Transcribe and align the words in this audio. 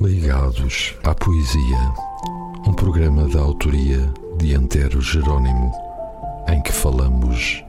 Ligados 0.00 0.96
à 1.04 1.14
Poesia, 1.14 1.94
um 2.66 2.72
programa 2.72 3.28
da 3.28 3.40
autoria 3.40 4.10
de 4.38 4.54
Antero 4.54 4.98
Jerónimo, 5.02 5.70
em 6.48 6.62
que 6.62 6.72
falamos 6.72 7.62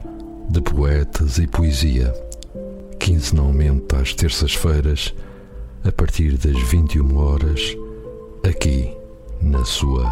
de 0.48 0.62
poetas 0.62 1.36
e 1.36 1.46
poesia, 1.46 2.10
quinzenalmente 2.98 3.94
às 3.94 4.14
terças-feiras, 4.14 5.14
a 5.84 5.92
partir 5.92 6.38
das 6.38 6.58
21 6.70 7.18
horas, 7.18 7.76
aqui 8.48 8.96
na 9.42 9.62
sua 9.66 10.10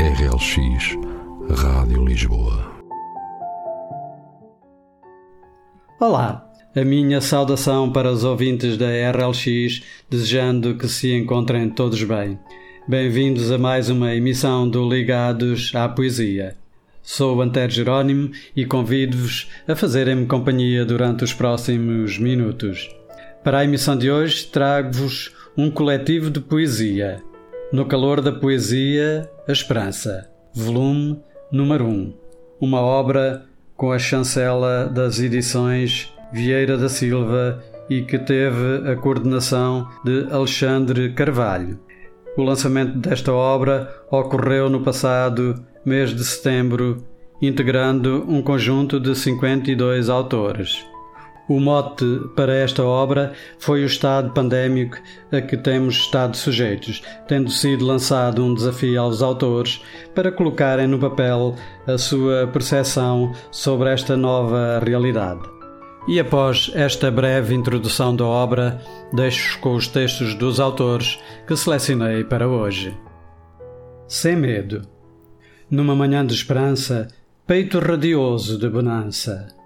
RLX 0.00 0.96
Rádio 1.54 2.02
Lisboa. 2.02 2.72
Olá, 6.00 6.47
a 6.78 6.84
minha 6.84 7.20
saudação 7.20 7.90
para 7.90 8.10
os 8.10 8.22
ouvintes 8.22 8.76
da 8.76 8.86
RLX, 8.86 9.82
desejando 10.08 10.76
que 10.76 10.86
se 10.86 11.12
encontrem 11.12 11.68
todos 11.68 12.00
bem. 12.04 12.38
Bem-vindos 12.86 13.50
a 13.50 13.58
mais 13.58 13.90
uma 13.90 14.14
emissão 14.14 14.68
do 14.68 14.88
Ligados 14.88 15.72
à 15.74 15.88
Poesia. 15.88 16.56
Sou 17.02 17.42
Antero 17.42 17.72
Jerónimo 17.72 18.30
e 18.54 18.64
convido-vos 18.64 19.50
a 19.66 19.74
fazerem-me 19.74 20.26
companhia 20.26 20.84
durante 20.84 21.24
os 21.24 21.34
próximos 21.34 22.16
minutos. 22.16 22.88
Para 23.42 23.58
a 23.58 23.64
emissão 23.64 23.96
de 23.96 24.08
hoje, 24.08 24.46
trago-vos 24.46 25.34
um 25.56 25.70
coletivo 25.72 26.30
de 26.30 26.40
poesia. 26.40 27.20
No 27.72 27.86
calor 27.86 28.20
da 28.20 28.30
poesia, 28.30 29.28
a 29.48 29.52
esperança. 29.52 30.30
Volume 30.54 31.18
número 31.50 31.86
1. 31.86 32.14
Uma 32.60 32.80
obra 32.80 33.46
com 33.76 33.90
a 33.90 33.98
chancela 33.98 34.86
das 34.86 35.18
edições 35.18 36.12
Vieira 36.32 36.76
da 36.76 36.88
Silva 36.88 37.62
e 37.88 38.02
que 38.02 38.18
teve 38.18 38.90
a 38.90 38.96
coordenação 38.96 39.88
de 40.04 40.26
Alexandre 40.30 41.12
Carvalho. 41.12 41.78
O 42.36 42.42
lançamento 42.42 42.98
desta 42.98 43.32
obra 43.32 43.92
ocorreu 44.10 44.68
no 44.68 44.80
passado 44.80 45.54
mês 45.84 46.14
de 46.14 46.24
setembro, 46.24 47.02
integrando 47.40 48.24
um 48.28 48.42
conjunto 48.42 49.00
de 49.00 49.14
52 49.14 50.08
autores. 50.08 50.84
O 51.48 51.58
mote 51.58 52.04
para 52.36 52.52
esta 52.54 52.84
obra 52.84 53.32
foi 53.58 53.82
o 53.82 53.86
estado 53.86 54.30
pandémico 54.34 54.98
a 55.32 55.40
que 55.40 55.56
temos 55.56 55.94
estado 55.94 56.36
sujeitos, 56.36 57.02
tendo 57.26 57.50
sido 57.50 57.86
lançado 57.86 58.44
um 58.44 58.52
desafio 58.52 59.00
aos 59.00 59.22
autores 59.22 59.80
para 60.14 60.30
colocarem 60.30 60.86
no 60.86 60.98
papel 60.98 61.56
a 61.86 61.96
sua 61.96 62.46
percepção 62.46 63.32
sobre 63.50 63.88
esta 63.90 64.14
nova 64.14 64.78
realidade. 64.84 65.57
E 66.08 66.18
após 66.18 66.70
esta 66.74 67.10
breve 67.10 67.54
introdução 67.54 68.16
da 68.16 68.24
obra, 68.24 68.80
deixo-vos 69.12 69.56
com 69.56 69.74
os 69.74 69.86
textos 69.86 70.34
dos 70.34 70.58
autores 70.58 71.18
que 71.46 71.54
selecionei 71.54 72.24
para 72.24 72.48
hoje. 72.48 72.96
Sem 74.08 74.34
medo. 74.34 74.82
Numa 75.70 75.94
manhã 75.94 76.24
de 76.26 76.32
esperança, 76.32 77.08
peito 77.46 77.78
radioso 77.78 78.58
de 78.58 78.68
bonança 78.68 79.58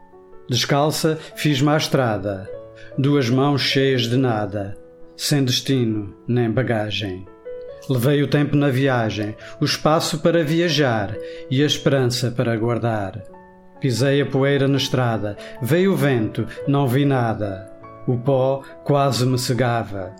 Descalça, 0.49 1.19
fiz-me 1.37 1.71
à 1.71 1.77
estrada, 1.77 2.51
duas 2.99 3.31
mãos 3.31 3.62
cheias 3.62 4.03
de 4.03 4.17
nada, 4.17 4.77
sem 5.17 5.45
destino 5.45 6.15
nem 6.27 6.51
bagagem. 6.51 7.25
Levei 7.89 8.23
o 8.23 8.29
tempo 8.29 8.56
na 8.56 8.69
viagem, 8.69 9.34
o 9.61 9.65
espaço 9.65 10.19
para 10.19 10.45
viajar 10.45 11.17
e 11.51 11.62
a 11.62 11.67
esperança 11.67 12.31
para 12.31 12.56
guardar. 12.56 13.23
Pisei 13.83 14.22
a 14.22 14.27
poeira 14.27 14.69
na 14.69 14.77
estrada, 14.77 15.36
veio 15.61 15.92
o 15.92 15.97
vento, 15.97 16.47
não 16.69 16.86
vi 16.86 17.05
nada. 17.05 17.69
O 18.06 18.16
pó 18.16 18.62
quase 18.84 19.27
me 19.27 19.36
cegava. 19.36 20.14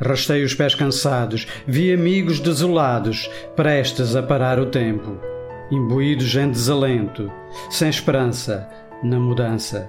Rastei 0.00 0.42
os 0.42 0.52
pés 0.52 0.74
cansados, 0.74 1.46
vi 1.64 1.94
amigos 1.94 2.40
desolados, 2.40 3.30
prestes 3.54 4.16
a 4.16 4.22
parar 4.22 4.58
o 4.58 4.66
tempo. 4.66 5.16
Imbuídos 5.70 6.34
em 6.34 6.50
desalento, 6.50 7.30
sem 7.70 7.88
esperança, 7.88 8.68
na 9.00 9.20
mudança. 9.20 9.88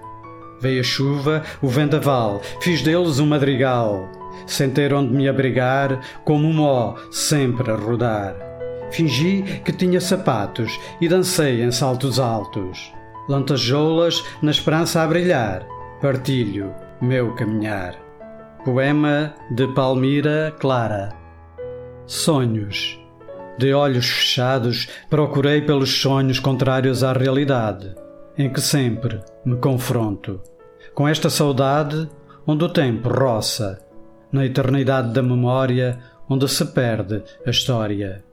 Veio 0.62 0.81
a 0.81 0.84
chuva, 0.84 1.41
o 1.64 1.68
vendaval, 1.68 2.40
fiz 2.62 2.84
deles 2.84 3.18
um 3.18 3.25
madrigal, 3.25 4.08
sem 4.46 4.69
ter 4.69 4.94
onde 4.94 5.12
me 5.12 5.28
abrigar, 5.28 6.00
como 6.24 6.47
um 6.47 6.53
mó, 6.53 6.94
sempre 7.09 7.72
a 7.72 7.75
rodar. 7.75 8.35
Fingi 8.91 9.41
que 9.66 9.72
tinha 9.72 10.00
sapatos 10.00 10.80
e 11.02 11.09
dancei 11.09 11.64
em 11.64 11.72
saltos 11.72 12.19
altos. 12.19 12.94
Lantejoulas 13.28 14.24
na 14.41 14.52
esperança 14.52 15.02
a 15.02 15.08
brilhar, 15.08 15.66
partilho 16.02 16.74
meu 17.02 17.34
caminhar. 17.36 17.96
Poema 18.63 19.34
de 19.52 19.68
Palmira 19.74 20.53
Clara. 20.59 21.09
Sonhos. 22.06 23.00
De 23.58 23.74
olhos 23.74 24.08
fechados, 24.08 24.90
procurei 25.09 25.62
pelos 25.62 26.02
sonhos 26.02 26.40
contrários 26.40 27.03
à 27.03 27.14
realidade 27.14 27.96
em 28.38 28.52
que 28.52 28.59
sempre 28.59 29.22
me 29.46 29.56
confronto 29.58 30.41
com 30.94 31.08
esta 31.08 31.30
saudade 31.30 32.09
onde 32.47 32.64
o 32.64 32.69
tempo 32.69 33.09
roça, 33.09 33.80
na 34.31 34.46
eternidade 34.46 35.14
da 35.14 35.22
memória 35.22 36.00
onde 36.30 36.47
se 36.47 36.66
perde 36.66 37.24
a 37.46 37.50
história. 37.50 38.24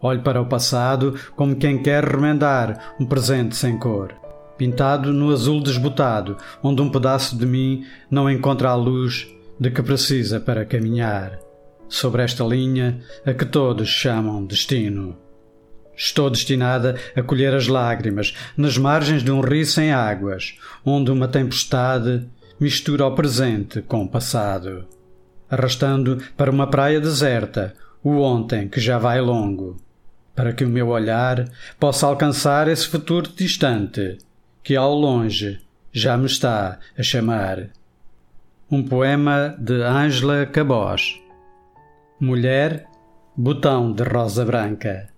Olho 0.00 0.22
para 0.22 0.40
o 0.40 0.46
passado 0.46 1.14
como 1.36 1.56
quem 1.56 1.82
quer 1.82 2.04
remendar 2.04 2.94
um 3.00 3.06
presente 3.06 3.56
sem 3.56 3.78
cor, 3.78 4.14
pintado 4.58 5.12
no 5.12 5.32
azul 5.32 5.62
desbotado, 5.62 6.36
onde 6.62 6.82
um 6.82 6.90
pedaço 6.90 7.38
de 7.38 7.46
mim 7.46 7.86
não 8.10 8.28
encontra 8.28 8.70
a 8.70 8.74
luz 8.74 9.28
de 9.58 9.70
que 9.70 9.82
precisa 9.82 10.40
para 10.40 10.66
caminhar, 10.66 11.38
sobre 11.88 12.22
esta 12.22 12.44
linha 12.44 13.00
a 13.24 13.32
que 13.32 13.44
todos 13.44 13.88
chamam 13.88 14.44
destino. 14.44 15.16
Estou 15.96 16.28
destinada 16.28 16.96
a 17.16 17.22
colher 17.22 17.54
as 17.54 17.66
lágrimas 17.66 18.34
nas 18.56 18.76
margens 18.76 19.22
de 19.22 19.30
um 19.30 19.40
rio 19.40 19.64
sem 19.64 19.92
águas, 19.92 20.56
onde 20.84 21.10
uma 21.10 21.26
tempestade 21.26 22.28
mistura 22.60 23.06
o 23.06 23.14
presente 23.14 23.80
com 23.82 24.04
o 24.04 24.08
passado, 24.08 24.86
arrastando 25.50 26.18
para 26.36 26.50
uma 26.50 26.66
praia 26.66 27.00
deserta 27.00 27.74
o 28.02 28.20
ontem 28.20 28.68
que 28.68 28.80
já 28.80 28.98
vai 28.98 29.20
longo, 29.20 29.76
para 30.36 30.52
que 30.52 30.64
o 30.64 30.68
meu 30.68 30.88
olhar 30.88 31.48
possa 31.80 32.06
alcançar 32.06 32.68
esse 32.68 32.86
futuro 32.86 33.30
distante 33.34 34.18
que 34.62 34.76
ao 34.76 34.94
longe 34.94 35.60
já 35.92 36.16
me 36.16 36.26
está 36.26 36.78
a 36.96 37.02
chamar. 37.02 37.70
Um 38.70 38.82
poema 38.82 39.56
de 39.58 39.82
Ângela 39.82 40.46
Cabós. 40.46 41.18
Mulher, 42.20 42.86
botão 43.36 43.92
de 43.92 44.02
rosa 44.02 44.44
branca 44.44 45.08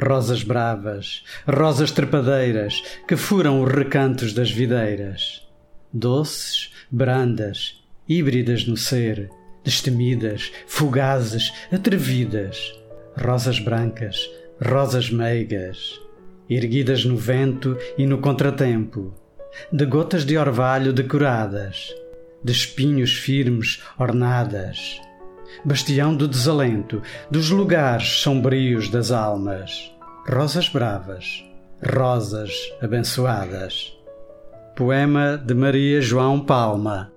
rosas 0.00 0.42
bravas, 0.42 1.22
rosas 1.46 1.92
trepadeiras 1.92 2.82
que 3.06 3.16
furam 3.16 3.62
os 3.62 3.70
recantos 3.70 4.32
das 4.32 4.50
videiras. 4.50 5.46
Doces, 5.92 6.72
brandas, 6.90 7.82
híbridas 8.08 8.66
no 8.66 8.76
ser, 8.76 9.30
destemidas, 9.62 10.50
fugazes, 10.66 11.52
atrevidas. 11.70 12.74
Rosas 13.16 13.58
brancas, 13.58 14.30
rosas 14.64 15.10
meigas, 15.10 16.00
erguidas 16.56 17.04
no 17.04 17.16
vento 17.16 17.76
e 17.96 18.06
no 18.06 18.18
contratempo, 18.18 19.14
de 19.72 19.86
gotas 19.86 20.24
de 20.24 20.36
orvalho 20.36 20.92
decoradas, 20.92 21.94
de 22.42 22.52
espinhos 22.52 23.12
firmes 23.14 23.82
ornadas 23.98 25.00
bastião 25.64 26.14
do 26.14 26.26
desalento, 26.26 27.02
dos 27.30 27.50
lugares 27.50 28.08
sombrios 28.20 28.88
das 28.88 29.10
almas. 29.10 29.92
Rosas 30.28 30.68
bravas, 30.68 31.44
rosas 31.84 32.52
abençoadas. 32.80 33.96
Poema 34.76 35.36
de 35.36 35.54
Maria 35.54 36.00
João 36.00 36.40
Palma. 36.40 37.12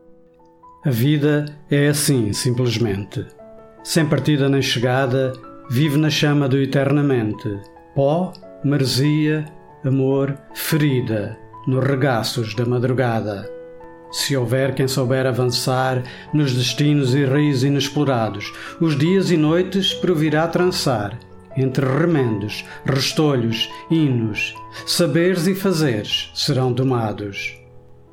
A 0.86 0.90
vida 0.90 1.46
é 1.70 1.88
assim, 1.88 2.34
simplesmente. 2.34 3.26
Sem 3.84 4.06
partida 4.06 4.50
nem 4.50 4.62
chegada, 4.62 5.34
vive 5.70 5.98
na 5.98 6.10
chama 6.10 6.48
do 6.50 6.58
eternamente. 6.58 7.60
Pó, 7.96 8.34
maresia, 8.64 9.46
amor, 9.84 10.38
ferida, 10.54 11.38
nos 11.68 11.84
regaços 11.84 12.56
da 12.56 12.66
madrugada 12.66 13.54
se 14.14 14.38
houver 14.38 14.76
quem 14.76 14.88
souber 14.88 15.26
avançar 15.26 16.04
nos 16.32 16.54
destinos 16.54 17.16
e 17.16 17.26
rios 17.26 17.64
inexplorados, 17.64 18.54
os 18.80 18.96
dias 18.96 19.32
e 19.32 19.36
noites 19.36 19.92
provirá 19.92 20.48
trançar, 20.48 21.18
entre 21.58 21.84
remendos, 21.84 22.64
restolhos, 22.86 23.68
hinos, 23.90 24.54
saberes 24.86 25.48
e 25.48 25.56
fazeres 25.56 26.30
serão 26.36 26.72
domados. 26.72 27.58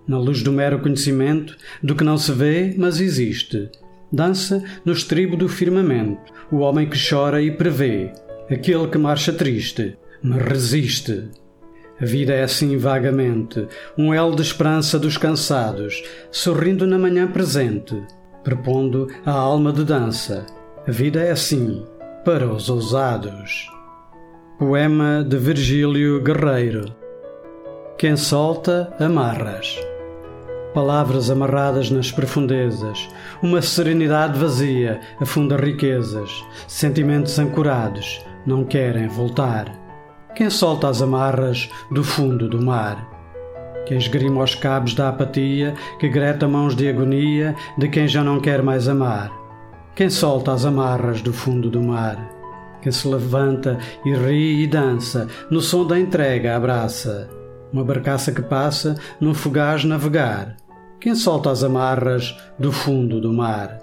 Na 0.08 0.18
luz 0.18 0.42
do 0.42 0.50
mero 0.50 0.80
conhecimento, 0.80 1.54
do 1.82 1.94
que 1.94 2.02
não 2.02 2.16
se 2.16 2.32
vê, 2.32 2.74
mas 2.78 2.98
existe, 2.98 3.68
dança 4.10 4.64
no 4.84 4.94
estribo 4.94 5.36
do 5.36 5.50
firmamento, 5.50 6.32
o 6.50 6.60
homem 6.60 6.88
que 6.88 6.98
chora 6.98 7.42
e 7.42 7.50
prevê, 7.50 8.10
aquele 8.50 8.88
que 8.88 8.96
marcha 8.96 9.34
triste, 9.34 9.98
mas 10.22 10.42
resiste. 10.42 11.28
A 12.00 12.04
vida 12.04 12.32
é 12.32 12.42
assim 12.42 12.76
vagamente, 12.78 13.66
um 13.96 14.14
elo 14.14 14.34
de 14.34 14.42
esperança 14.42 14.98
dos 14.98 15.18
cansados, 15.18 16.02
sorrindo 16.30 16.86
na 16.86 16.98
manhã 16.98 17.26
presente, 17.30 18.02
propondo 18.42 19.08
a 19.24 19.32
alma 19.32 19.72
de 19.72 19.84
dança, 19.84 20.46
A 20.88 20.90
vida 20.90 21.20
é 21.20 21.30
assim, 21.30 21.84
para 22.24 22.46
os 22.46 22.70
ousados. 22.70 23.70
Poema 24.58 25.22
de 25.22 25.36
Virgílio 25.36 26.22
Guerreiro. 26.22 26.86
Quem 27.98 28.16
solta, 28.16 28.92
amarras. 28.98 29.78
Palavras 30.72 31.30
amarradas 31.30 31.90
nas 31.90 32.10
profundezas, 32.10 33.08
uma 33.42 33.60
serenidade 33.60 34.38
vazia 34.38 35.00
afunda 35.20 35.56
riquezas, 35.56 36.30
sentimentos 36.66 37.38
ancorados 37.38 38.24
não 38.46 38.64
querem 38.64 39.08
voltar. 39.08 39.79
Quem 40.34 40.48
solta 40.48 40.88
as 40.88 41.02
amarras 41.02 41.70
do 41.90 42.02
fundo 42.02 42.48
do 42.48 42.62
mar? 42.62 43.08
Quem 43.86 43.98
esgrima 43.98 44.42
os 44.42 44.54
cabos 44.54 44.94
da 44.94 45.08
apatia, 45.08 45.74
que 45.98 46.08
greta 46.08 46.46
mãos 46.46 46.74
de 46.74 46.88
agonia 46.88 47.54
de 47.76 47.88
quem 47.88 48.06
já 48.06 48.22
não 48.22 48.40
quer 48.40 48.62
mais 48.62 48.88
amar? 48.88 49.30
Quem 49.94 50.08
solta 50.08 50.52
as 50.52 50.64
amarras 50.64 51.20
do 51.20 51.32
fundo 51.32 51.68
do 51.68 51.82
mar? 51.82 52.16
Quem 52.80 52.92
se 52.92 53.06
levanta 53.08 53.78
e 54.04 54.14
ri 54.14 54.62
e 54.62 54.66
dança, 54.66 55.28
no 55.50 55.60
som 55.60 55.86
da 55.86 55.98
entrega 55.98 56.56
abraça 56.56 57.28
uma 57.72 57.84
barcaça 57.84 58.32
que 58.32 58.42
passa 58.42 58.96
num 59.20 59.34
fugaz 59.34 59.84
navegar. 59.84 60.56
Quem 61.00 61.14
solta 61.14 61.50
as 61.50 61.62
amarras 61.64 62.36
do 62.58 62.72
fundo 62.72 63.20
do 63.20 63.32
mar? 63.32 63.80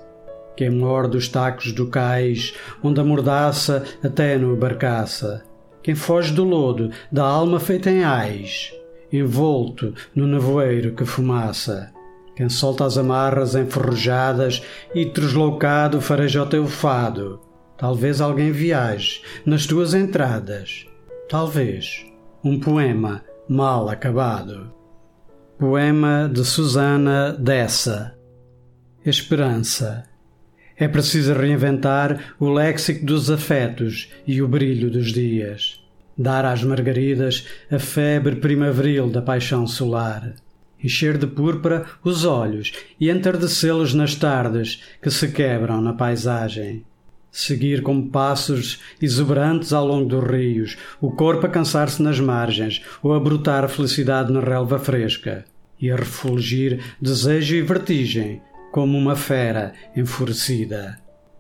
Quem 0.56 0.70
morde 0.70 1.18
os 1.18 1.30
tacos 1.30 1.72
do 1.72 1.88
cais, 1.88 2.54
onde 2.84 3.00
a 3.00 3.04
mordaça 3.04 3.84
até 4.04 4.38
no 4.38 4.56
barcaça? 4.56 5.44
Quem 5.88 5.96
foge 5.96 6.34
do 6.34 6.44
lodo, 6.44 6.92
da 7.10 7.24
alma 7.24 7.62
feita 7.62 7.90
em 7.90 8.04
ais, 8.04 8.74
envolto 9.10 9.94
no 10.14 10.28
nevoeiro 10.28 10.94
que 10.94 11.06
fumaça? 11.06 11.94
Quem 12.36 12.50
solta 12.50 12.84
as 12.84 12.98
amarras 12.98 13.56
enferrujadas 13.56 14.62
e 14.94 15.06
tresloucado 15.06 16.02
fareja 16.02 16.44
o 16.44 16.46
teu 16.46 16.68
fado? 16.68 17.40
Talvez 17.78 18.20
alguém 18.20 18.52
viaje 18.52 19.22
nas 19.46 19.66
tuas 19.66 19.94
entradas. 19.94 20.86
Talvez 21.30 22.06
um 22.44 22.60
poema 22.60 23.24
mal 23.48 23.88
acabado. 23.88 24.70
Poema 25.58 26.30
de 26.30 26.44
Susana 26.44 27.32
Dessa 27.32 28.14
Esperança 29.06 30.04
É 30.80 30.88
preciso 30.88 31.34
reinventar 31.34 32.36
o 32.40 32.50
léxico 32.50 33.06
dos 33.06 33.32
afetos 33.32 34.10
e 34.28 34.42
o 34.42 34.48
brilho 34.48 34.92
dos 34.92 35.12
dias. 35.12 35.82
Dar 36.18 36.46
às 36.46 36.64
margaridas 36.64 37.48
a 37.72 37.80
febre 37.80 38.36
primaveril 38.36 39.10
da 39.10 39.22
paixão 39.22 39.66
solar. 39.66 40.34
Encher 40.84 41.18
de 41.18 41.26
púrpura 41.26 41.86
os 42.04 42.26
olhos 42.26 42.72
e 43.00 43.10
entardecê-los 43.10 43.96
nas 43.96 44.14
tardes 44.14 44.84
que 45.02 45.10
se 45.10 45.30
quebram 45.30 45.82
na 45.82 45.94
paisagem 45.94 46.86
seguir 47.38 47.84
como 47.84 48.10
passos 48.10 48.80
exuberantes 49.00 49.72
ao 49.72 49.86
longo 49.86 50.08
dos 50.08 50.24
rios, 50.24 50.76
o 51.00 51.12
corpo 51.12 51.46
a 51.46 51.50
cansar-se 51.50 52.02
nas 52.02 52.20
margens 52.20 52.82
ou 53.04 53.14
a 53.14 53.20
brotar 53.20 53.70
felicidade 53.70 54.34
na 54.34 54.40
relva 54.40 54.80
fresca, 54.80 55.46
e 55.80 55.92
a 55.92 55.96
refulgir 55.96 56.80
desejo 57.00 57.56
e 57.56 57.62
vertigem 57.62 58.42
como 58.78 58.96
uma 58.96 59.16
fera 59.16 59.74
enfurecida. 59.96 61.00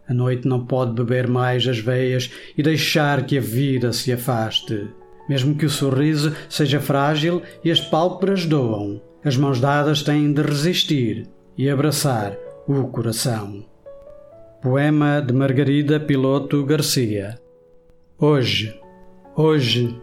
A 0.10 0.12
noite 0.12 0.48
não 0.48 0.66
pode 0.66 0.94
beber 0.94 1.28
mais 1.28 1.68
as 1.68 1.78
veias 1.78 2.31
e 2.57 2.63
deixar 2.63 3.28
que 3.28 3.38
a 3.38 3.42
vida 3.42 3.94
se 3.94 4.12
afaste. 4.12 4.88
Mesmo 5.30 5.54
que 5.54 5.68
o 5.68 5.69
sorriso 5.69 6.36
seja 6.50 6.80
frágil 6.80 7.44
e 7.63 7.69
as 7.69 7.80
pálpebras 7.80 8.48
doam, 8.48 9.00
as 9.24 9.38
mãos 9.38 9.60
dadas 9.60 10.01
têm 10.01 10.34
de 10.34 10.42
resistir 10.42 11.28
e 11.56 11.69
abraçar 11.69 12.36
o 12.68 12.88
coração. 12.88 13.63
Poema 14.60 15.22
de 15.22 15.31
Margarida 15.31 16.00
Piloto 16.00 16.66
Garcia. 16.66 17.38
Hoje, 18.18 18.75
hoje, 19.36 19.95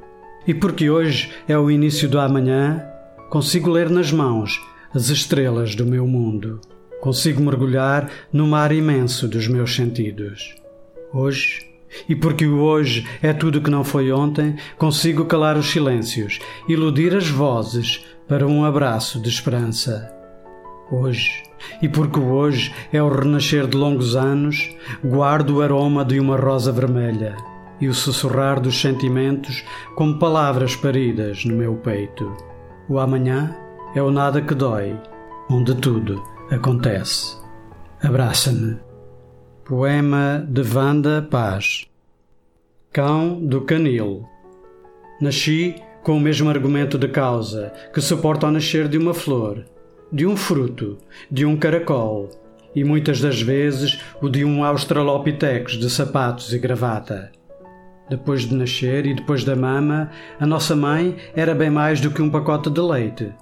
e 0.47 0.55
porque 0.55 0.89
hoje 0.89 1.33
é 1.49 1.59
o 1.59 1.69
início 1.69 2.09
do 2.09 2.21
amanhã, 2.21 2.81
consigo 3.29 3.71
ler 3.71 3.91
nas 3.91 4.13
mãos 4.13 4.65
as 4.95 5.09
estrelas 5.09 5.75
do 5.75 5.85
meu 5.85 6.07
mundo. 6.07 6.61
Consigo 7.00 7.43
mergulhar 7.43 8.11
no 8.32 8.46
mar 8.46 8.73
imenso 8.73 9.29
dos 9.29 9.46
meus 9.46 9.75
sentidos. 9.75 10.55
Hoje, 11.12 11.75
e 12.08 12.17
porque 12.17 12.46
o 12.46 12.61
hoje 12.61 13.06
é 13.23 13.32
tudo 13.32 13.61
que 13.61 13.70
não 13.70 13.85
foi 13.85 14.11
ontem, 14.11 14.56
consigo 14.76 15.25
calar 15.26 15.56
os 15.56 15.70
silêncios, 15.70 16.38
iludir 16.69 17.14
as 17.14 17.29
vozes 17.29 18.05
para 18.26 18.46
um 18.46 18.64
abraço 18.64 19.20
de 19.20 19.29
esperança. 19.29 20.12
Hoje, 20.91 21.43
e 21.81 21.88
porque 21.88 22.19
o 22.19 22.32
hoje 22.32 22.75
é 22.93 23.02
o 23.02 23.08
renascer 23.08 23.67
de 23.67 23.76
longos 23.76 24.17
anos, 24.17 24.70
guardo 25.05 25.56
o 25.56 25.62
aroma 25.62 26.05
de 26.05 26.19
uma 26.19 26.37
rosa 26.37 26.73
vermelha 26.73 27.37
e 27.81 27.88
o 27.88 27.94
sussurrar 27.94 28.61
dos 28.61 28.81
sentimentos 28.81 29.64
como 29.94 30.19
palavras 30.19 30.76
paridas 30.76 31.44
no 31.44 31.56
meu 31.56 31.75
peito. 31.76 32.35
O 32.88 32.99
amanhã 32.99 33.56
é 33.94 34.02
o 34.02 34.11
nada 34.11 34.41
que 34.41 34.55
dói, 34.55 34.96
onde 35.50 35.75
tudo 35.75 36.34
acontece. 36.55 37.37
Abraça-me. 38.03 38.79
Poema 39.65 40.47
de 40.49 40.62
Vanda 40.62 41.27
Paz. 41.31 41.87
Cão 42.93 43.41
do 43.41 43.62
Canil. 43.62 44.29
Nasci 45.21 45.77
com 46.03 46.17
o 46.17 46.21
mesmo 46.21 46.51
argumento 46.51 46.99
de 46.99 47.09
causa 47.09 47.73
que 47.93 48.01
suporta 48.01 48.47
ao 48.47 48.53
nascer 48.53 48.89
de 48.89 48.99
uma 48.99 49.15
flor 49.15 49.65
de 50.15 50.25
um 50.25 50.37
fruto, 50.37 50.97
de 51.29 51.45
um 51.45 51.56
caracol 51.56 52.31
e 52.73 52.85
muitas 52.85 53.21
das 53.21 53.43
vezes 53.43 54.01
o 54.23 54.29
de 54.29 54.45
um 54.45 54.62
australopithecus 54.62 55.77
de 55.77 55.91
sapatos 55.91 56.53
e 56.53 56.59
gravata. 56.59 57.33
Depois 58.09 58.43
de 58.43 58.55
nascer 58.55 59.06
e 59.06 59.15
depois 59.15 59.43
da 59.43 59.56
mama, 59.56 60.11
a 60.39 60.47
nossa 60.47 60.77
mãe 60.77 61.17
era 61.35 61.53
bem 61.53 61.69
mais 61.69 62.01
do 62.01 62.12
que 62.12 62.23
um 62.23 62.31
pacote 62.31 62.71
de 62.71 62.81
leite, 62.81 63.33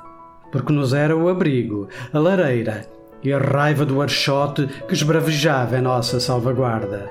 porque 0.51 0.73
nos 0.73 0.95
era 0.95 1.15
o 1.15 1.29
abrigo, 1.29 1.89
a 2.11 2.19
lareira 2.19 2.87
e 3.23 3.33
a 3.33 3.39
raiva 3.39 3.85
do 3.85 4.03
archote 4.03 4.67
que 4.87 4.95
esbravejava 4.95 5.79
em 5.79 5.83
nossa 5.83 6.19
salvaguarda. 6.19 7.09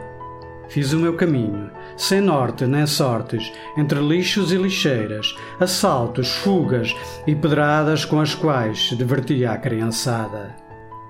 Fiz 0.68 0.94
o 0.94 1.00
meu 1.00 1.16
caminho, 1.16 1.69
sem 1.98 2.22
norte 2.22 2.66
nem 2.66 2.88
sortes, 2.88 3.52
entre 3.78 4.00
lixos 4.00 4.54
e 4.54 4.58
lixeiras, 4.58 5.36
assaltos, 5.60 6.31
fugas 6.38 6.96
e 7.28 7.36
pedradas 7.36 8.06
com 8.06 8.22
as 8.22 8.34
quais 8.34 8.88
se 8.88 8.96
divertia 8.96 9.52
a 9.52 9.58
criançada. 9.58 10.56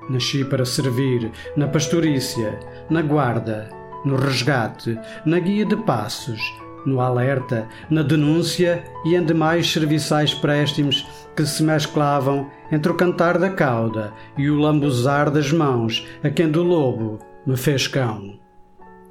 Nasci 0.09 0.43
para 0.43 0.65
servir 0.65 1.31
na 1.55 1.67
pastorícia, 1.67 2.59
na 2.89 3.03
guarda, 3.03 3.69
no 4.03 4.15
resgate, 4.15 4.99
na 5.25 5.37
guia 5.37 5.65
de 5.65 5.75
passos, 5.75 6.41
no 6.85 6.99
alerta, 6.99 7.67
na 7.89 8.01
denúncia 8.01 8.83
e 9.05 9.15
em 9.15 9.23
demais 9.23 9.71
serviçais 9.71 10.33
préstimos 10.33 11.07
que 11.35 11.45
se 11.45 11.63
mesclavam 11.63 12.49
entre 12.71 12.91
o 12.91 12.95
cantar 12.95 13.37
da 13.37 13.49
cauda 13.49 14.13
e 14.37 14.49
o 14.49 14.59
lambuzar 14.59 15.29
das 15.29 15.51
mãos 15.51 16.05
a 16.23 16.29
quem 16.29 16.49
do 16.49 16.63
lobo 16.63 17.19
me 17.45 17.57
fez 17.57 17.87
cão. 17.87 18.39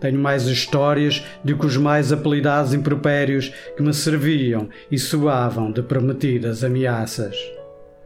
Tenho 0.01 0.19
mais 0.19 0.45
histórias 0.45 1.23
do 1.45 1.57
que 1.57 1.67
os 1.67 1.77
mais 1.77 2.11
apelidados 2.11 2.73
impropérios 2.73 3.53
que 3.77 3.83
me 3.83 3.93
serviam 3.93 4.69
e 4.91 4.99
soavam 4.99 5.71
de 5.71 5.83
prometidas 5.83 6.65
ameaças. 6.65 7.37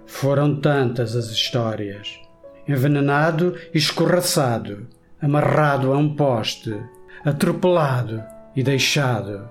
Foram 0.05 0.57
tantas 0.57 1.15
as 1.15 1.27
histórias. 1.27 2.21
Envenenado 2.67 3.55
e 3.73 3.79
escorraçado, 3.79 4.89
amarrado 5.23 5.93
a 5.93 5.97
um 5.97 6.17
poste, 6.17 6.75
atropelado 7.25 8.23
e 8.57 8.63
deixado. 8.63 9.49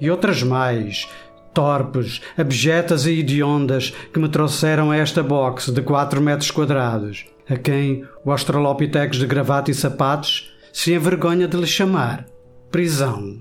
E 0.00 0.10
outras 0.10 0.42
mais, 0.42 1.08
torpes, 1.54 2.20
abjetas 2.36 3.06
e 3.06 3.20
hediondas, 3.20 3.94
que 4.12 4.18
me 4.18 4.28
trouxeram 4.28 4.90
a 4.90 4.96
esta 4.96 5.22
boxe 5.22 5.72
de 5.72 5.80
quatro 5.82 6.20
metros 6.20 6.50
quadrados, 6.50 7.24
a 7.48 7.56
quem 7.56 8.04
o 8.24 8.30
Australopithecus 8.30 9.18
de 9.18 9.26
gravata 9.26 9.70
e 9.70 9.74
sapatos 9.74 10.52
se 10.72 10.92
envergonha 10.92 11.48
de 11.48 11.56
lhe 11.56 11.66
chamar 11.66 12.26
prisão. 12.70 13.38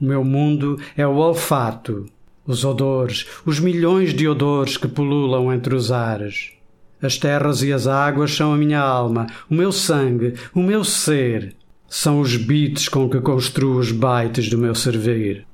O 0.00 0.04
meu 0.04 0.24
mundo 0.24 0.76
é 0.96 1.06
o 1.06 1.14
olfato, 1.16 2.06
os 2.44 2.64
odores, 2.64 3.26
os 3.46 3.60
milhões 3.60 4.12
de 4.12 4.26
odores 4.26 4.76
que 4.76 4.88
pululam 4.88 5.52
entre 5.52 5.72
os 5.72 5.92
ares. 5.92 6.52
As 7.00 7.16
terras 7.16 7.62
e 7.62 7.72
as 7.72 7.86
águas 7.86 8.34
são 8.34 8.52
a 8.52 8.56
minha 8.56 8.80
alma, 8.80 9.26
o 9.48 9.54
meu 9.54 9.70
sangue, 9.70 10.34
o 10.52 10.60
meu 10.60 10.82
ser. 10.82 11.54
São 11.92 12.20
os 12.20 12.36
beats 12.36 12.88
com 12.88 13.10
que 13.10 13.20
construo 13.20 13.76
os 13.76 13.90
baites 13.90 14.48
do 14.48 14.56
meu 14.56 14.76
servir. 14.76 15.44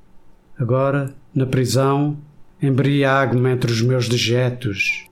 Agora, 0.55 1.11
na 1.33 1.47
prisão, 1.47 2.15
embriago-me 2.61 3.49
entre 3.49 3.71
os 3.71 3.81
meus 3.81 4.07
dejetos. 4.07 5.07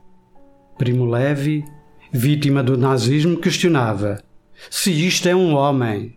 Primo 0.77 1.03
Levi, 1.03 1.65
vítima 2.13 2.61
do 2.61 2.77
nazismo, 2.77 3.37
questionava: 3.37 4.21
se 4.69 4.91
isto 4.91 5.27
é 5.27 5.35
um 5.35 5.55
homem. 5.55 6.15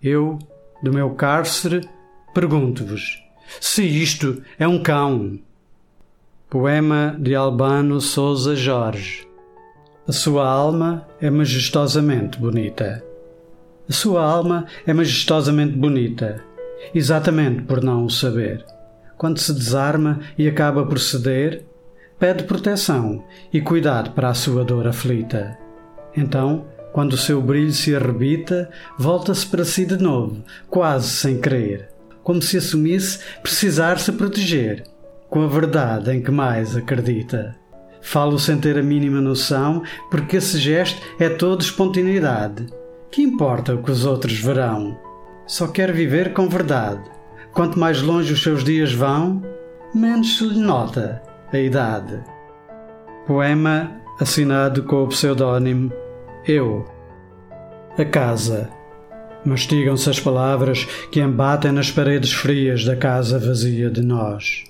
Eu, 0.00 0.38
do 0.80 0.92
meu 0.92 1.10
cárcere, 1.10 1.80
pergunto-vos: 2.32 3.20
se 3.60 3.82
isto 3.82 4.40
é 4.56 4.68
um 4.68 4.80
cão. 4.80 5.36
Poema 6.48 7.16
de 7.18 7.34
Albano 7.34 8.00
Souza 8.00 8.54
Jorge. 8.54 9.26
A 10.06 10.12
sua 10.12 10.48
alma 10.48 11.08
é 11.20 11.28
majestosamente 11.28 12.38
bonita. 12.38 13.04
A 13.88 13.92
sua 13.92 14.24
alma 14.24 14.66
é 14.86 14.94
majestosamente 14.94 15.76
bonita, 15.76 16.42
exatamente 16.94 17.62
por 17.62 17.82
não 17.82 18.06
o 18.06 18.10
saber. 18.10 18.64
Quando 19.18 19.38
se 19.38 19.52
desarma 19.52 20.20
e 20.38 20.48
acaba 20.48 20.86
por 20.86 20.98
ceder, 20.98 21.64
pede 22.18 22.44
proteção 22.44 23.22
e 23.52 23.60
cuidado 23.60 24.12
para 24.12 24.30
a 24.30 24.34
sua 24.34 24.64
dor 24.64 24.86
aflita. 24.86 25.58
Então, 26.16 26.64
quando 26.92 27.12
o 27.12 27.18
seu 27.18 27.42
brilho 27.42 27.72
se 27.72 27.94
arrebita, 27.94 28.70
volta-se 28.98 29.46
para 29.46 29.64
si 29.64 29.84
de 29.84 29.98
novo, 29.98 30.42
quase 30.70 31.08
sem 31.08 31.38
querer, 31.38 31.90
como 32.22 32.40
se 32.40 32.56
assumisse 32.56 33.18
precisar 33.42 33.98
se 33.98 34.12
proteger, 34.12 34.84
com 35.28 35.42
a 35.42 35.46
verdade 35.46 36.10
em 36.10 36.22
que 36.22 36.30
mais 36.30 36.74
acredita. 36.74 37.54
Falo 38.00 38.38
sem 38.38 38.58
ter 38.58 38.78
a 38.78 38.82
mínima 38.82 39.20
noção, 39.20 39.82
porque 40.10 40.36
esse 40.36 40.58
gesto 40.58 41.00
é 41.18 41.28
todo 41.28 41.62
espontaneidade. 41.62 42.66
Que 43.14 43.22
importa 43.22 43.72
o 43.72 43.80
que 43.80 43.92
os 43.92 44.04
outros 44.04 44.40
verão? 44.40 44.98
Só 45.46 45.68
quer 45.68 45.92
viver 45.92 46.32
com 46.32 46.48
verdade. 46.48 47.08
Quanto 47.52 47.78
mais 47.78 48.02
longe 48.02 48.32
os 48.32 48.42
seus 48.42 48.64
dias 48.64 48.92
vão, 48.92 49.40
menos 49.94 50.36
se 50.36 50.44
lhe 50.44 50.58
nota 50.58 51.22
a 51.52 51.56
idade. 51.56 52.20
Poema 53.24 53.92
assinado 54.18 54.82
com 54.82 55.04
o 55.04 55.06
pseudónimo 55.06 55.92
Eu. 56.44 56.86
A 57.96 58.04
casa. 58.04 58.68
Mastigam-se 59.44 60.10
as 60.10 60.18
palavras 60.18 60.84
que 61.12 61.20
embatem 61.20 61.70
nas 61.70 61.92
paredes 61.92 62.32
frias 62.32 62.84
da 62.84 62.96
casa 62.96 63.38
vazia 63.38 63.88
de 63.88 64.02
nós. 64.02 64.64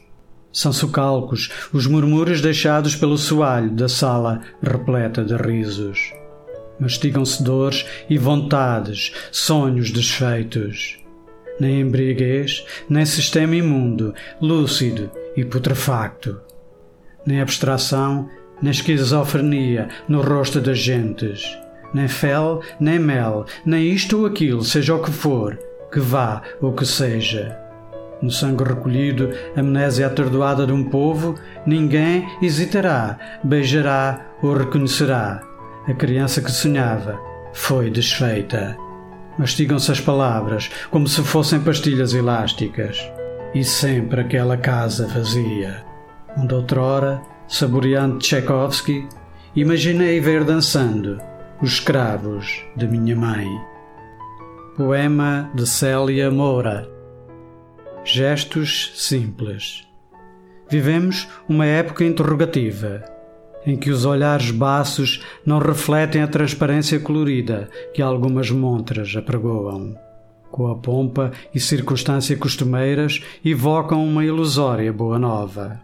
São 0.52 0.70
socalcos 0.70 1.50
os 1.72 1.86
murmúrios 1.86 2.42
deixados 2.42 2.94
pelo 2.94 3.16
soalho 3.16 3.70
da 3.70 3.88
sala 3.88 4.42
repleta 4.62 5.24
de 5.24 5.34
risos. 5.34 6.12
Mastigam-se 6.78 7.42
dores 7.42 7.84
e 8.08 8.18
vontades, 8.18 9.12
sonhos 9.30 9.90
desfeitos. 9.90 10.98
Nem 11.60 11.80
embriaguez, 11.80 12.64
nem 12.88 13.06
sistema 13.06 13.54
imundo, 13.54 14.12
lúcido 14.40 15.10
e 15.36 15.44
putrefacto 15.44 16.40
nem 17.26 17.40
abstração, 17.40 18.28
nem 18.60 18.70
esquizofrenia 18.70 19.88
no 20.08 20.20
rosto 20.20 20.60
das 20.60 20.78
gentes, 20.78 21.58
nem 21.92 22.08
fel, 22.08 22.60
nem 22.78 22.98
mel, 22.98 23.46
nem 23.64 23.88
isto 23.88 24.20
ou 24.20 24.26
aquilo, 24.26 24.62
seja 24.62 24.94
o 24.94 25.02
que 25.02 25.10
for, 25.10 25.58
que 25.90 26.00
vá 26.00 26.42
ou 26.60 26.72
que 26.72 26.84
seja. 26.84 27.58
No 28.22 28.30
sangue 28.30 28.64
recolhido, 28.64 29.30
amnésia 29.56 30.06
atordoada 30.06 30.66
de 30.66 30.72
um 30.72 30.84
povo, 30.84 31.34
ninguém 31.66 32.26
hesitará, 32.40 33.18
beijará 33.42 34.34
ou 34.42 34.54
reconhecerá. 34.54 35.42
A 35.86 35.94
criança 35.94 36.40
que 36.40 36.50
sonhava 36.50 37.20
foi 37.52 37.90
desfeita. 37.90 38.76
Mastigam-se 39.38 39.90
as 39.90 40.00
palavras 40.00 40.70
como 40.90 41.06
se 41.06 41.22
fossem 41.22 41.60
pastilhas 41.60 42.14
elásticas. 42.14 42.98
E 43.54 43.62
sempre 43.62 44.20
aquela 44.20 44.56
casa 44.56 45.06
vazia 45.06 45.84
onde 46.36 46.54
outrora, 46.54 47.22
saboreando 47.46 48.18
Tchaikovsky, 48.18 49.06
imaginei 49.54 50.20
ver 50.20 50.42
dançando 50.44 51.20
os 51.62 51.74
escravos 51.74 52.64
de 52.76 52.88
minha 52.88 53.14
mãe. 53.14 53.48
Poema 54.76 55.50
de 55.54 55.66
Célia 55.66 56.30
Moura 56.30 56.92
Gestos 58.04 58.92
simples. 58.96 59.88
Vivemos 60.68 61.26
uma 61.48 61.64
época 61.64 62.04
interrogativa, 62.04 63.02
em 63.66 63.76
que 63.76 63.90
os 63.90 64.04
olhares 64.04 64.50
baços 64.50 65.22
não 65.44 65.58
refletem 65.58 66.22
a 66.22 66.28
transparência 66.28 66.98
colorida 67.00 67.68
que 67.92 68.02
algumas 68.02 68.50
montras 68.50 69.14
apregoam. 69.16 69.96
Com 70.50 70.68
a 70.68 70.76
pompa 70.76 71.32
e 71.52 71.58
circunstância 71.58 72.36
costumeiras, 72.36 73.20
evocam 73.44 74.06
uma 74.06 74.24
ilusória 74.24 74.92
boa 74.92 75.18
nova. 75.18 75.80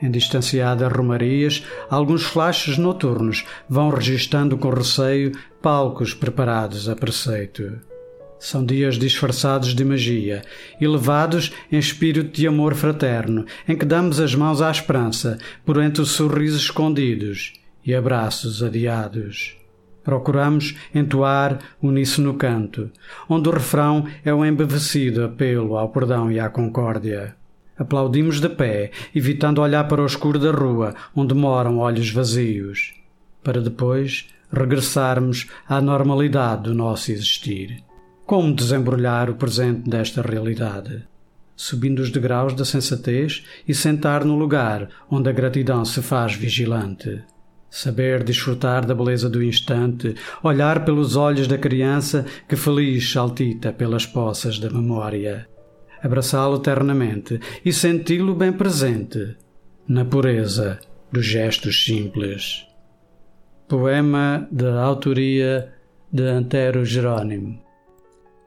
Em 0.00 0.10
distanciadas 0.10 0.90
romarias, 0.92 1.64
alguns 1.90 2.22
flashes 2.22 2.78
noturnos 2.78 3.44
vão 3.68 3.90
registando 3.90 4.56
com 4.56 4.70
receio 4.70 5.32
palcos 5.60 6.14
preparados 6.14 6.88
a 6.88 6.94
preceito. 6.94 7.80
São 8.38 8.64
dias 8.64 8.96
disfarçados 8.96 9.74
de 9.74 9.84
magia, 9.84 10.42
elevados 10.80 11.52
em 11.72 11.78
espírito 11.78 12.36
de 12.36 12.46
amor 12.46 12.74
fraterno, 12.74 13.44
em 13.66 13.76
que 13.76 13.84
damos 13.84 14.20
as 14.20 14.34
mãos 14.34 14.62
à 14.62 14.70
esperança 14.70 15.38
por 15.64 15.82
entre 15.82 16.02
os 16.02 16.10
sorrisos 16.10 16.62
escondidos 16.62 17.54
e 17.84 17.94
abraços 17.94 18.62
adiados. 18.62 19.56
Procuramos 20.04 20.76
entoar 20.94 21.58
uníssono 21.82 22.34
canto, 22.34 22.90
onde 23.28 23.48
o 23.48 23.52
refrão 23.52 24.06
é 24.24 24.32
o 24.32 24.44
embevecido 24.44 25.24
apelo 25.24 25.76
ao 25.76 25.88
perdão 25.88 26.30
e 26.30 26.38
à 26.38 26.48
concórdia. 26.48 27.36
Aplaudimos 27.76 28.40
de 28.40 28.48
pé, 28.48 28.90
evitando 29.14 29.60
olhar 29.60 29.86
para 29.86 30.02
o 30.02 30.06
escuro 30.06 30.38
da 30.38 30.50
rua, 30.50 30.94
onde 31.14 31.34
moram 31.34 31.78
olhos 31.78 32.10
vazios, 32.10 32.94
para 33.42 33.60
depois 33.60 34.28
regressarmos 34.52 35.46
à 35.68 35.80
normalidade 35.80 36.62
do 36.64 36.74
nosso 36.74 37.12
existir. 37.12 37.87
Como 38.28 38.54
desembrulhar 38.54 39.30
o 39.30 39.34
presente 39.36 39.88
desta 39.88 40.20
realidade? 40.20 41.02
Subindo 41.56 42.00
os 42.00 42.10
degraus 42.10 42.52
da 42.52 42.64
sensatez 42.64 43.44
e 43.66 43.74
sentar 43.74 44.22
no 44.22 44.36
lugar 44.36 44.88
onde 45.10 45.30
a 45.30 45.32
gratidão 45.32 45.82
se 45.82 46.02
faz 46.02 46.34
vigilante. 46.34 47.24
Saber 47.70 48.22
desfrutar 48.22 48.84
da 48.84 48.94
beleza 48.94 49.30
do 49.30 49.42
instante, 49.42 50.14
olhar 50.42 50.84
pelos 50.84 51.16
olhos 51.16 51.48
da 51.48 51.56
criança 51.56 52.26
que 52.46 52.54
feliz 52.54 53.10
saltita 53.10 53.72
pelas 53.72 54.04
poças 54.04 54.58
da 54.58 54.68
memória 54.68 55.48
abraçá-lo 56.02 56.56
eternamente 56.56 57.40
e 57.64 57.72
senti-lo 57.72 58.34
bem 58.34 58.52
presente 58.52 59.36
na 59.88 60.04
pureza 60.04 60.78
dos 61.10 61.26
gestos 61.26 61.84
simples. 61.84 62.66
Poema 63.66 64.46
de 64.52 64.68
autoria 64.68 65.72
de 66.12 66.22
Antero 66.22 66.84
Jerônimo. 66.84 67.67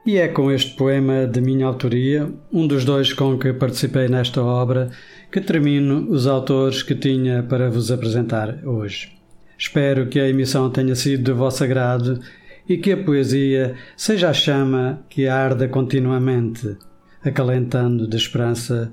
E 0.03 0.17
é 0.17 0.27
com 0.27 0.51
este 0.51 0.75
poema 0.75 1.27
de 1.27 1.39
minha 1.39 1.67
autoria, 1.67 2.27
um 2.51 2.65
dos 2.65 2.83
dois 2.83 3.13
com 3.13 3.37
que 3.37 3.53
participei 3.53 4.07
nesta 4.07 4.41
obra, 4.41 4.89
que 5.31 5.39
termino 5.39 6.09
os 6.09 6.25
autores 6.25 6.81
que 6.81 6.95
tinha 6.95 7.43
para 7.43 7.69
vos 7.69 7.91
apresentar 7.91 8.65
hoje. 8.65 9.15
Espero 9.55 10.07
que 10.07 10.19
a 10.19 10.27
emissão 10.27 10.71
tenha 10.71 10.95
sido 10.95 11.23
de 11.23 11.31
vosso 11.31 11.63
agrado 11.63 12.19
e 12.67 12.77
que 12.77 12.93
a 12.93 12.97
poesia 12.97 13.75
seja 13.95 14.31
a 14.31 14.33
chama 14.33 15.05
que 15.07 15.27
arda 15.27 15.67
continuamente 15.67 16.77
acalentando 17.23 18.07
de 18.07 18.17
esperança 18.17 18.91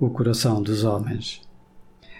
o 0.00 0.08
coração 0.08 0.62
dos 0.62 0.84
homens. 0.84 1.42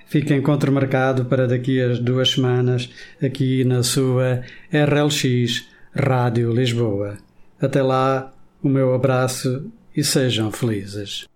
Fica 0.06 0.34
encontro 0.34 0.70
marcado 0.70 1.24
para 1.24 1.48
daqui 1.48 1.80
a 1.80 1.94
duas 1.94 2.32
semanas, 2.32 2.90
aqui 3.22 3.64
na 3.64 3.82
sua 3.82 4.42
RLX 4.70 5.68
Rádio 5.94 6.52
Lisboa. 6.52 7.25
Até 7.60 7.82
lá, 7.82 8.32
o 8.62 8.68
meu 8.68 8.94
abraço 8.94 9.70
e 9.96 10.04
sejam 10.04 10.50
felizes. 10.50 11.26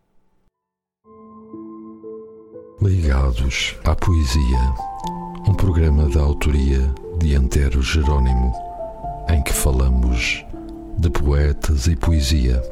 Ligados 2.81 3.77
à 3.85 3.95
Poesia, 3.95 4.75
um 5.49 5.55
programa 5.55 6.09
da 6.09 6.21
autoria 6.21 6.93
de 7.19 7.35
Antero 7.35 7.83
Jerônimo, 7.83 8.53
em 9.29 9.43
que 9.43 9.53
falamos 9.53 10.45
de 10.99 11.11
poetas 11.11 11.87
e 11.87 11.97
poesia 11.97 12.63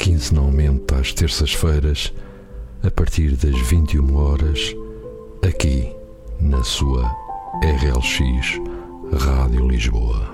quinzenalmente 0.00 0.94
às 0.94 1.12
terças-feiras, 1.12 2.12
a 2.82 2.90
partir 2.90 3.36
das 3.36 3.54
21 3.68 4.16
horas, 4.16 4.74
aqui 5.46 5.94
na 6.40 6.64
sua 6.64 7.04
RLX 7.62 8.58
Rádio 9.12 9.68
Lisboa. 9.68 10.29